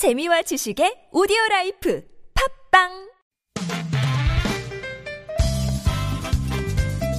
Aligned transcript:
재미와 0.00 0.40
지식의 0.40 1.08
오디오 1.12 1.36
라이프 1.50 2.02
팟빵 2.72 2.88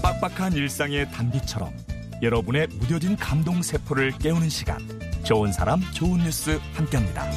빡빡한 0.01 0.53
일상의 0.53 1.11
단비처럼 1.11 1.71
여러분의 2.23 2.65
무뎌진 2.79 3.17
감동 3.17 3.61
세포를 3.61 4.17
깨우는 4.17 4.49
시간 4.49 4.79
좋은 5.23 5.51
사람 5.51 5.79
좋은 5.93 6.21
뉴스 6.23 6.59
함께합니다. 6.73 7.29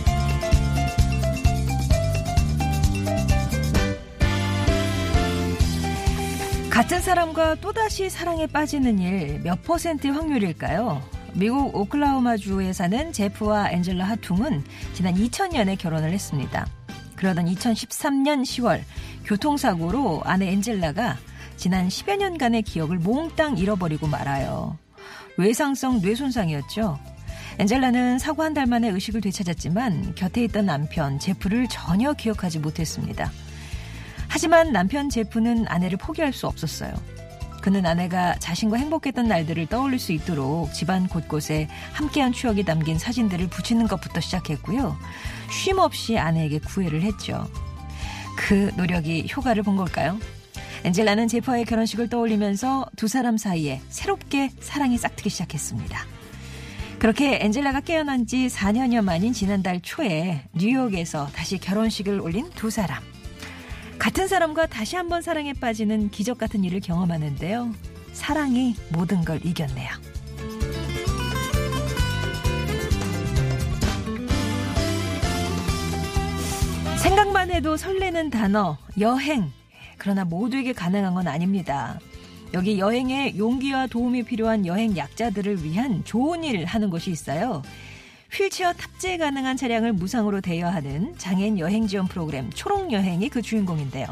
같은 6.71 7.01
사람과 7.03 7.57
또다시 7.57 8.09
사랑에 8.09 8.47
빠지는 8.47 8.99
일 8.99 9.41
몇 9.43 9.63
퍼센트 9.63 10.07
확률일까요? 10.07 11.03
미국 11.35 11.75
오클라호마주에 11.75 12.73
사는 12.73 13.13
제프와 13.13 13.71
엔젤라 13.71 14.05
하퉁은 14.05 14.63
지난 14.93 15.15
2000년에 15.15 15.77
결혼을 15.79 16.13
했습니다. 16.13 16.67
그러던 17.17 17.47
2013년 17.47 18.43
10월 18.43 18.83
교통사고로 19.25 20.23
아내 20.25 20.49
엔젤라가 20.53 21.17
지난 21.57 21.89
10여 21.89 22.17
년간의 22.17 22.63
기억을 22.63 22.99
몽땅 22.99 23.59
잃어버리고 23.59 24.07
말아요. 24.07 24.79
외상성 25.37 26.01
뇌손상이었죠. 26.03 26.99
엔젤라는 27.59 28.19
사고 28.19 28.43
한 28.43 28.55
달 28.55 28.67
만에 28.67 28.89
의식을 28.89 29.21
되찾았지만 29.21 30.15
곁에 30.15 30.45
있던 30.45 30.67
남편 30.67 31.19
제프를 31.19 31.67
전혀 31.69 32.13
기억하지 32.13 32.61
못했습니다. 32.61 33.31
하지만 34.29 34.73
남편 34.73 35.09
제프는 35.09 35.67
아내를 35.69 35.99
포기할 35.99 36.33
수 36.33 36.47
없었어요. 36.47 36.93
그는 37.65 37.87
아내가 37.87 38.35
자신과 38.41 38.77
행복했던 38.77 39.27
날들을 39.27 39.69
떠올릴 39.69 39.99
수 39.99 40.13
있도록 40.13 40.75
집안 40.75 41.09
곳곳에 41.09 41.67
함께한 41.95 42.35
추억이 42.35 42.63
담긴 42.63 42.99
사진들을 42.99 43.47
붙이는 43.47 43.89
것부터 43.89 44.21
시작했고요. 44.21 44.95
쉼 45.51 45.79
없이 45.79 46.19
아내에게 46.19 46.59
구애를 46.59 47.01
했죠. 47.01 47.49
그 48.37 48.71
노력이 48.77 49.29
효과를 49.35 49.63
본 49.63 49.77
걸까요? 49.77 50.19
엔젤라는 50.85 51.27
제프와의 51.27 51.65
결혼식을 51.65 52.11
떠올리면서 52.11 52.85
두 52.97 53.09
사람 53.09 53.39
사이에 53.39 53.81
새롭게 53.89 54.51
사랑이 54.61 54.99
싹트기 54.99 55.31
시작했습니다. 55.31 56.05
그렇게 56.99 57.39
엔젤라가 57.41 57.81
깨어난 57.81 58.27
지 58.27 58.47
4년여 58.47 59.03
만인 59.03 59.33
지난달 59.33 59.81
초에 59.81 60.43
뉴욕에서 60.53 61.29
다시 61.29 61.57
결혼식을 61.57 62.21
올린 62.21 62.51
두 62.51 62.69
사람. 62.69 63.14
같은 64.05 64.29
사람과 64.29 64.67
다시 64.67 64.97
한번 64.97 65.23
사랑에 65.23 65.55
빠지는 65.55 66.11
기적 66.11 66.37
같은 66.37 66.63
일을 66.63 66.81
경험하는데요. 66.81 67.73
사랑이 68.13 68.77
모든 68.91 69.25
걸 69.25 69.41
이겼네요. 69.43 69.89
생각만 77.03 77.51
해도 77.51 77.79
설레는 77.79 78.29
단어, 78.29 78.77
여행. 79.01 79.51
그러나 79.97 80.27
모두에게 80.27 80.75
가능한 80.75 81.15
건 81.15 81.27
아닙니다. 81.27 81.99
여기 82.53 82.79
여행에 82.79 83.39
용기와 83.39 83.87
도움이 83.87 84.25
필요한 84.25 84.67
여행 84.67 84.99
약자들을 84.99 85.65
위한 85.65 86.05
좋은 86.05 86.45
일 86.45 86.67
하는 86.67 86.91
곳이 86.91 87.11
있어요. 87.11 87.63
휠체어 88.35 88.73
탑재 88.73 89.17
가능한 89.17 89.57
차량을 89.57 89.93
무상으로 89.93 90.41
대여하는 90.41 91.17
장애인 91.17 91.59
여행 91.59 91.87
지원 91.87 92.09
프로그램 92.09 92.51
초록여행이 92.51 93.29
그 93.29 93.41
주인공인데요. 93.41 94.07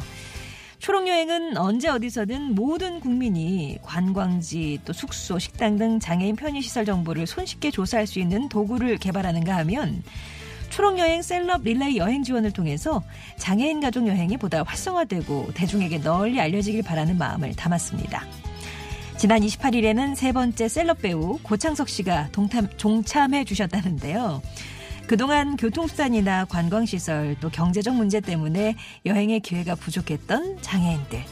초록여행은 0.79 1.57
언제 1.57 1.89
어디서든 1.89 2.55
모든 2.55 3.01
국민이 3.01 3.79
관광지, 3.83 4.81
또 4.85 4.93
숙소, 4.93 5.39
식당 5.39 5.77
등 5.77 6.01
장애인 6.01 6.37
편의시설 6.37 6.85
정보를 6.85 7.27
손쉽게 7.27 7.71
조사할 7.71 8.07
수 8.07 8.19
있는 8.19 8.49
도구를 8.49 8.99
개발하는가 8.99 9.57
하면 9.59 10.03
초록여행 10.71 11.23
셀럽 11.23 11.63
릴레이 11.63 11.99
여행 11.99 12.23
지원을 12.23 12.51
통해서 12.51 13.03
장애인 13.37 13.81
가족 13.81 14.09
여행이 14.09 14.39
보다 14.39 14.63
활성화되고 14.63 15.53
대중에게 15.55 15.99
널리 15.99 16.41
알려지길 16.41 16.83
바라는 16.83 17.19
마음을 17.19 17.55
담았습니다. 17.55 18.25
지난 19.23 19.41
28일에는 19.43 20.17
세 20.17 20.33
번째 20.33 20.67
셀럽 20.67 21.01
배우 21.01 21.39
고창석 21.45 21.89
씨가 21.89 22.31
동탐, 22.33 22.71
종참해 22.77 23.45
주셨다는데요. 23.45 24.43
그동안 25.07 25.57
교통수단이나 25.57 26.47
관광시설 26.47 27.37
또 27.41 27.49
경제적 27.49 27.95
문제 27.95 28.19
때문에 28.19 28.75
여행의 29.07 29.39
기회가 29.39 29.77
부족했던 29.77 30.61
장애인들. 30.61 31.23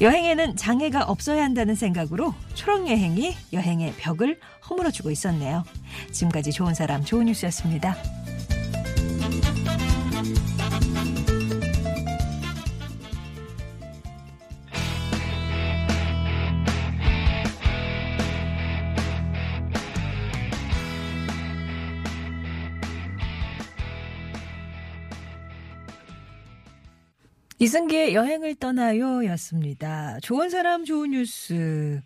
여행에는 0.00 0.56
장애가 0.56 1.04
없어야 1.04 1.44
한다는 1.44 1.76
생각으로 1.76 2.34
초록여행이 2.54 3.32
여행의 3.52 3.94
벽을 3.96 4.40
허물어주고 4.68 5.12
있었네요. 5.12 5.62
지금까지 6.10 6.50
좋은 6.50 6.74
사람 6.74 7.04
좋은 7.04 7.26
뉴스였습니다. 7.26 7.94
이승기의 27.58 28.14
여행을 28.14 28.56
떠나요 28.56 29.24
였습니다. 29.26 30.18
좋은 30.22 30.50
사람 30.50 30.84
좋은 30.84 31.12
뉴스. 31.12 32.02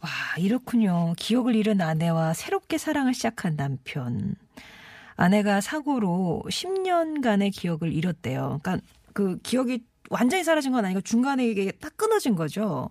와, 0.00 0.10
이렇군요. 0.38 1.14
기억을 1.16 1.56
잃은 1.56 1.80
아내와 1.80 2.34
새롭게 2.34 2.76
사랑을 2.76 3.14
시작한 3.14 3.56
남편. 3.56 4.34
아내가 5.16 5.60
사고로 5.62 6.44
10년간의 6.48 7.50
기억을 7.52 7.92
잃었대요. 7.94 8.60
그러니까 8.62 8.86
그 9.14 9.38
기억이 9.38 9.84
완전히 10.10 10.44
사라진 10.44 10.72
건 10.72 10.84
아니고 10.84 11.00
중간에 11.00 11.46
이게 11.46 11.70
딱 11.72 11.96
끊어진 11.96 12.34
거죠. 12.34 12.90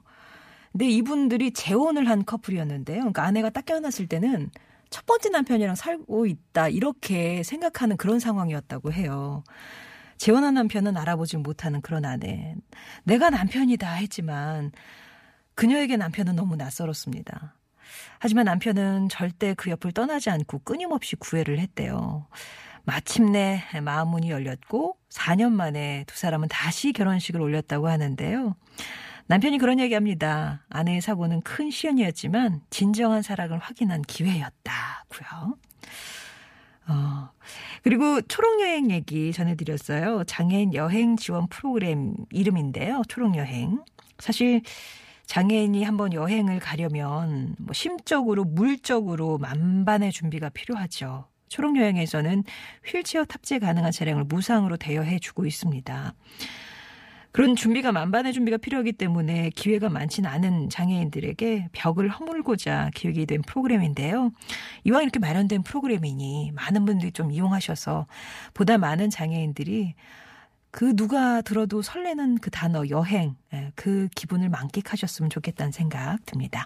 근데 0.72 0.90
이분들이 0.90 1.54
재혼을 1.54 2.10
한 2.10 2.25
커플이었는데요. 2.25 2.98
그러니까 3.00 3.24
아내가 3.24 3.52
딱 3.52 3.66
깨어났을 3.66 4.08
때는 4.08 4.50
첫 4.90 5.06
번째 5.06 5.30
남편이랑 5.30 5.75
살고 5.75 6.25
있다. 6.25 6.70
이렇게 6.70 7.44
생각하는 7.44 7.98
그런 7.98 8.20
상황이었다고 8.20 8.92
해요. 8.94 9.44
재혼한 10.18 10.53
남편은 10.53 10.97
알아보지 10.97 11.38
못하는 11.38 11.81
그런 11.81 12.06
아내. 12.06 12.56
내가 13.03 13.29
남편이다 13.29 13.91
했지만 13.94 14.72
그녀에게 15.56 15.97
남편은 15.97 16.35
너무 16.35 16.56
낯설었습니다. 16.56 17.56
하지만 18.19 18.46
남편은 18.46 19.09
절대 19.09 19.53
그 19.53 19.69
옆을 19.69 19.91
떠나지 19.91 20.29
않고 20.29 20.59
끊임없이 20.59 21.16
구애를 21.16 21.59
했대요. 21.59 22.28
마침내 22.85 23.63
마음문이 23.81 24.29
열렸고 24.29 24.97
4년 25.09 25.51
만에 25.51 26.03
두 26.07 26.18
사람은 26.18 26.47
다시 26.50 26.91
결혼식을 26.91 27.40
올렸다고 27.40 27.88
하는데요. 27.88 28.56
남편이 29.28 29.57
그런 29.57 29.80
얘기합니다. 29.80 30.66
아내의 30.69 31.01
사고는 31.01 31.41
큰 31.41 31.72
시련이었지만 31.72 32.62
진정한 32.69 33.22
사랑을 33.22 33.57
확인한 33.57 34.01
기회였다고요. 34.01 35.57
어, 37.84 37.90
그리고 37.94 38.22
초록여행 38.22 38.92
얘기 38.92 39.32
전해드렸어요. 39.34 40.24
장애인 40.26 40.74
여행 40.74 41.18
지원 41.18 41.48
프로그램 41.48 42.16
이름인데요. 42.32 43.04
초록여행. 43.08 43.84
사실 44.20 44.62
장애인이 45.26 45.84
한번 45.84 46.14
여행을 46.14 46.60
가려면 46.60 47.56
뭐 47.60 47.74
심적으로, 47.74 48.46
물적으로 48.46 49.38
만반의 49.38 50.12
준비가 50.12 50.50
필요하죠. 50.50 51.28
초록여행에서는 51.50 52.44
휠체어 52.86 53.26
탑재 53.26 53.60
가능한 53.60 53.92
차량을 53.92 54.24
무상으로 54.24 54.78
대여해 54.78 55.20
주고 55.20 55.46
있습니다. 55.46 56.14
그런 57.34 57.56
준비가 57.56 57.92
만반의 57.92 58.32
준비가 58.32 58.58
필요하기 58.58 58.94
때문에 58.94 59.50
기회가 59.56 59.90
많지는 59.90 60.30
않은 60.30 60.70
장애인들에게 60.70 61.70
벽을 61.72 62.08
허물고자 62.08 62.92
기획이 62.94 63.26
된 63.26 63.42
프로그램인데요. 63.42 64.32
이왕 64.84 65.02
이렇게 65.02 65.18
마련된 65.18 65.64
프로그램이니 65.64 66.52
많은 66.54 66.86
분들이 66.86 67.12
좀 67.12 67.32
이용하셔서 67.32 68.06
보다 68.54 68.78
많은 68.78 69.10
장애인들이 69.10 69.96
그 70.69 70.96
누가 70.96 71.42
들어도 71.42 71.81
설레는 71.81 72.38
그 72.38 72.52
단어 72.52 72.88
여행 72.90 73.36
예, 73.52 73.72
그 73.74 74.07
기분을 74.16 74.50
만끽하셨으면 74.50 75.31
좋겠다는 75.31 75.72
생각 75.72 76.24
듭니다. 76.28 76.63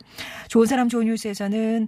좋은 0.49 0.65
사람 0.65 0.89
좋은 0.89 1.05
뉴스에서는 1.05 1.87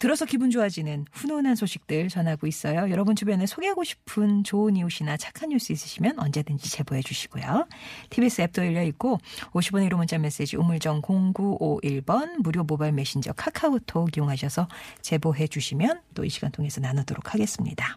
들어서 0.00 0.24
기분 0.24 0.50
좋아지는 0.50 1.04
훈훈한 1.12 1.56
소식들 1.56 2.08
전하고 2.08 2.46
있어요. 2.46 2.90
여러분 2.90 3.14
주변에 3.14 3.44
소개하고 3.44 3.84
싶은 3.84 4.44
좋은 4.44 4.74
이웃이나 4.74 5.18
착한 5.18 5.50
뉴스 5.50 5.72
있으시면 5.72 6.18
언제든지 6.18 6.70
제보해 6.70 7.02
주시고요. 7.02 7.68
TBS 8.08 8.40
앱도 8.40 8.64
열려 8.64 8.82
있고 8.84 9.18
50원의 9.52 9.90
1호 9.90 9.96
문자 9.96 10.16
메시지 10.16 10.56
우물정 10.56 11.02
0951번 11.02 12.40
무료 12.42 12.64
모바일 12.64 12.92
메신저 12.92 13.34
카카오톡 13.34 14.16
이용하셔서 14.16 14.68
제보해 15.02 15.46
주시면 15.46 16.00
또 16.14 16.24
이 16.24 16.30
시간 16.30 16.50
통해서 16.52 16.80
나누도록 16.80 17.34
하겠습니다. 17.34 17.96